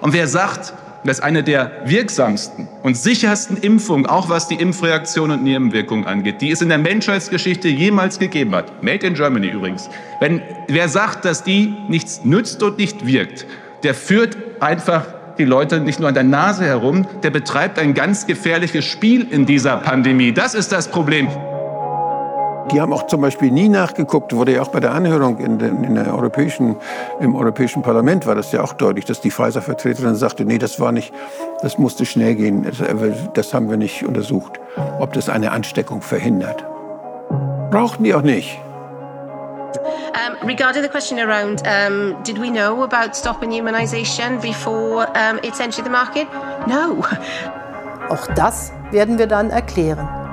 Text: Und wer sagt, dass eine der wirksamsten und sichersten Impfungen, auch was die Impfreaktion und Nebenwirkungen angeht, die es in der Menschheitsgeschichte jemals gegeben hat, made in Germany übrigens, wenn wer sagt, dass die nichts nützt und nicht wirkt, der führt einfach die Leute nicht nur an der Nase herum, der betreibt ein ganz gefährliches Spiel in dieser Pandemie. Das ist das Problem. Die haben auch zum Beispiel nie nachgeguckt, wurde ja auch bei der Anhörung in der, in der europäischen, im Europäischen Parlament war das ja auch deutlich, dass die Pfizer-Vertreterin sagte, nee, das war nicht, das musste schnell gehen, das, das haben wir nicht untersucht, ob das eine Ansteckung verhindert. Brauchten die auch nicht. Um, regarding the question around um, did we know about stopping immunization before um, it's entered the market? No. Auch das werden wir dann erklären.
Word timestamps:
Und 0.00 0.12
wer 0.12 0.26
sagt, 0.26 0.74
dass 1.04 1.20
eine 1.20 1.42
der 1.42 1.82
wirksamsten 1.84 2.68
und 2.82 2.96
sichersten 2.96 3.56
Impfungen, 3.56 4.06
auch 4.06 4.28
was 4.28 4.48
die 4.48 4.56
Impfreaktion 4.56 5.30
und 5.30 5.42
Nebenwirkungen 5.42 6.06
angeht, 6.06 6.40
die 6.40 6.50
es 6.50 6.62
in 6.62 6.68
der 6.68 6.78
Menschheitsgeschichte 6.78 7.68
jemals 7.68 8.18
gegeben 8.18 8.54
hat, 8.54 8.82
made 8.82 9.06
in 9.06 9.14
Germany 9.14 9.48
übrigens, 9.48 9.88
wenn 10.20 10.42
wer 10.68 10.88
sagt, 10.88 11.24
dass 11.24 11.44
die 11.44 11.74
nichts 11.88 12.24
nützt 12.24 12.62
und 12.62 12.78
nicht 12.78 13.06
wirkt, 13.06 13.46
der 13.84 13.94
führt 13.94 14.36
einfach 14.60 15.06
die 15.38 15.44
Leute 15.44 15.80
nicht 15.80 16.00
nur 16.00 16.08
an 16.08 16.14
der 16.14 16.24
Nase 16.24 16.64
herum, 16.64 17.06
der 17.22 17.30
betreibt 17.30 17.78
ein 17.78 17.94
ganz 17.94 18.26
gefährliches 18.26 18.84
Spiel 18.84 19.26
in 19.30 19.46
dieser 19.46 19.76
Pandemie. 19.76 20.32
Das 20.32 20.54
ist 20.54 20.72
das 20.72 20.88
Problem. 20.88 21.28
Die 22.72 22.80
haben 22.80 22.92
auch 22.92 23.06
zum 23.06 23.20
Beispiel 23.20 23.50
nie 23.50 23.68
nachgeguckt, 23.68 24.34
wurde 24.34 24.54
ja 24.54 24.62
auch 24.62 24.68
bei 24.68 24.80
der 24.80 24.92
Anhörung 24.92 25.38
in 25.38 25.58
der, 25.58 25.68
in 25.68 25.94
der 25.94 26.12
europäischen, 26.12 26.76
im 27.20 27.36
Europäischen 27.36 27.82
Parlament 27.82 28.26
war 28.26 28.34
das 28.34 28.50
ja 28.50 28.62
auch 28.62 28.72
deutlich, 28.72 29.04
dass 29.04 29.20
die 29.20 29.30
Pfizer-Vertreterin 29.30 30.16
sagte, 30.16 30.44
nee, 30.44 30.58
das 30.58 30.80
war 30.80 30.90
nicht, 30.90 31.12
das 31.62 31.78
musste 31.78 32.04
schnell 32.04 32.34
gehen, 32.34 32.64
das, 32.64 32.82
das 33.34 33.54
haben 33.54 33.70
wir 33.70 33.76
nicht 33.76 34.04
untersucht, 34.04 34.60
ob 34.98 35.12
das 35.12 35.28
eine 35.28 35.52
Ansteckung 35.52 36.02
verhindert. 36.02 36.64
Brauchten 37.70 38.04
die 38.04 38.14
auch 38.14 38.22
nicht. 38.22 38.58
Um, 40.16 40.48
regarding 40.48 40.82
the 40.82 40.88
question 40.88 41.18
around 41.18 41.62
um, 41.66 42.16
did 42.24 42.38
we 42.38 42.50
know 42.50 42.82
about 42.82 43.14
stopping 43.14 43.52
immunization 43.52 44.40
before 44.40 45.06
um, 45.14 45.38
it's 45.42 45.60
entered 45.60 45.84
the 45.84 45.90
market? 45.90 46.26
No. 46.66 47.04
Auch 48.08 48.26
das 48.34 48.72
werden 48.90 49.18
wir 49.18 49.26
dann 49.26 49.50
erklären. 49.50 50.25